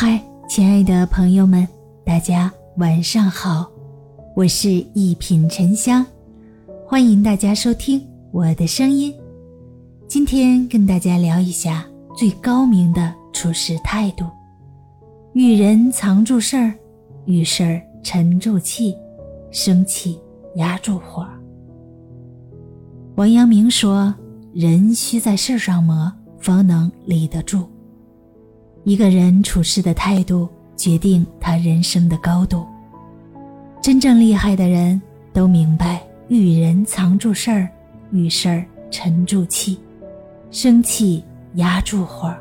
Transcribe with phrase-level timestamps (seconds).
[0.00, 1.66] 嗨，亲爱的朋友们，
[2.04, 3.68] 大家晚上好，
[4.36, 6.06] 我是一品沉香，
[6.86, 8.00] 欢迎大家收听
[8.30, 9.12] 我的声音。
[10.06, 11.84] 今天跟大家聊一下
[12.16, 14.24] 最高明的处事态度：
[15.32, 16.72] 遇人藏住事儿，
[17.24, 18.94] 遇事儿沉住气，
[19.50, 20.16] 生气
[20.54, 21.26] 压住火。
[23.16, 24.14] 王阳明说
[24.54, 27.66] ：“人需在事上磨，方能立得住。”
[28.88, 32.66] 一个人处事的态度，决定他人生的高度。
[33.82, 34.98] 真正厉害的人
[35.30, 37.68] 都明白：遇人藏住事儿，
[38.12, 39.78] 遇事儿沉住气，
[40.50, 41.22] 生气
[41.56, 42.34] 压住火，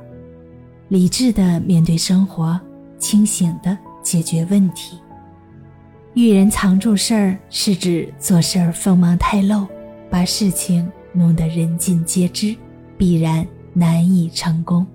[0.88, 2.58] 理智的面对生活，
[2.98, 4.98] 清醒的解决问题。
[6.14, 9.68] 遇人藏住事儿，是指做事儿锋芒太露。
[10.10, 12.56] 把事情弄得人尽皆知，
[12.98, 14.88] 必然难以成功。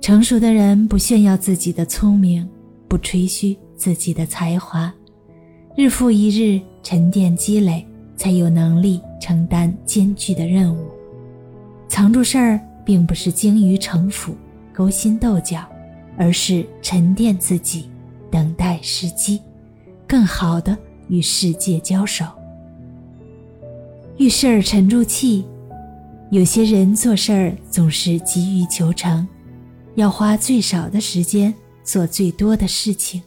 [0.00, 2.48] 成熟的人不炫耀自己的聪明，
[2.88, 4.90] 不吹嘘自己的才华，
[5.76, 10.88] 日复一日沉淀积累，才有能力承担艰巨的任务。
[11.86, 14.34] 藏住事儿，并不是精于城府、
[14.72, 15.68] 勾心斗角，
[16.16, 17.90] 而是沉淀自己，
[18.30, 19.38] 等待时机，
[20.08, 20.76] 更好的
[21.08, 22.24] 与世界交手。
[24.16, 25.44] 遇事儿沉住气，
[26.30, 29.26] 有些人做事儿总是急于求成，
[29.94, 31.52] 要花最少的时间
[31.82, 33.22] 做最多的事情。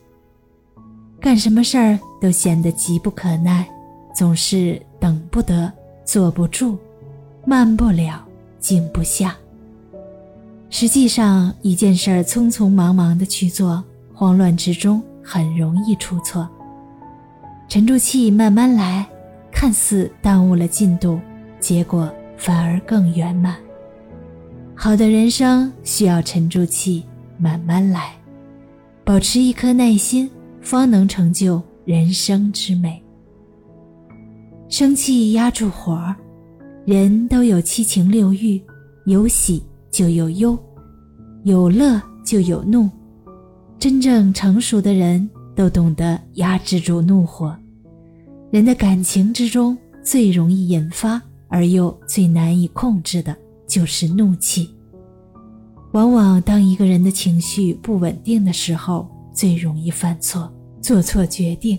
[1.19, 3.67] 干什么事儿都显得急不可耐，
[4.13, 5.71] 总是等不得、
[6.03, 6.77] 坐不住、
[7.45, 8.23] 慢不了、
[8.59, 9.35] 静不下。
[10.69, 13.83] 实际上，一件事儿匆匆忙忙的去做，
[14.13, 16.49] 慌乱之中很容易出错。
[17.69, 19.07] 沉住气，慢慢来。
[19.55, 21.19] 看似耽误了进度，
[21.59, 23.55] 结果反而更圆满。
[24.75, 27.03] 好的人生需要沉住气，
[27.37, 28.13] 慢慢来，
[29.05, 30.29] 保持一颗耐心，
[30.61, 33.01] 方能成就人生之美。
[34.67, 36.13] 生气压住火，
[36.85, 38.61] 人都有七情六欲，
[39.05, 40.57] 有喜就有忧，
[41.43, 42.89] 有乐就有怒。
[43.79, 47.55] 真正成熟的人都懂得压制住怒火。
[48.51, 53.35] 人的感情之中，最容易引发而又最难以控制的，
[53.67, 54.69] 就是怒气。
[55.93, 60.51] 往往当一个人的情绪不稳定的时候，最容易犯错、
[60.81, 61.77] 做错决定，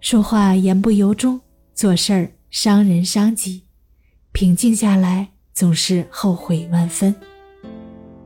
[0.00, 1.40] 说话言不由衷，
[1.74, 3.64] 做事儿伤人伤己。
[4.32, 7.14] 平静下来，总是后悔万分。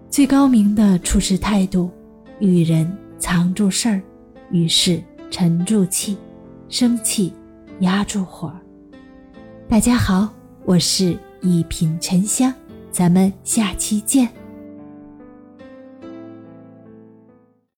[0.08, 1.90] 最高明的处事态度：
[2.40, 4.02] 遇人藏住事儿，
[4.50, 6.16] 遇事沉住气。
[6.68, 7.32] 生气，
[7.80, 8.52] 压住火。
[9.68, 10.32] 大家好，
[10.64, 12.52] 我是一品沉香，
[12.90, 14.37] 咱们下期见。